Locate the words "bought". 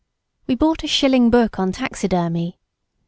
0.55-0.83